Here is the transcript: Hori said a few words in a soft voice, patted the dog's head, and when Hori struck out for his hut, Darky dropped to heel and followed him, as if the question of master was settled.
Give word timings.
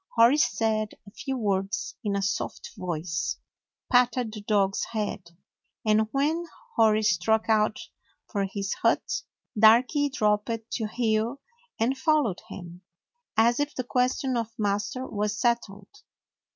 Hori 0.17 0.37
said 0.37 0.95
a 1.05 1.11
few 1.11 1.37
words 1.37 1.95
in 2.03 2.15
a 2.15 2.23
soft 2.23 2.71
voice, 2.75 3.37
patted 3.91 4.33
the 4.33 4.41
dog's 4.41 4.83
head, 4.93 5.37
and 5.85 6.07
when 6.11 6.47
Hori 6.75 7.03
struck 7.03 7.47
out 7.47 7.77
for 8.27 8.45
his 8.45 8.73
hut, 8.81 9.21
Darky 9.55 10.09
dropped 10.09 10.71
to 10.71 10.87
heel 10.87 11.39
and 11.79 11.95
followed 11.95 12.41
him, 12.49 12.81
as 13.37 13.59
if 13.59 13.75
the 13.75 13.83
question 13.83 14.35
of 14.37 14.47
master 14.57 15.05
was 15.05 15.39
settled. 15.39 15.91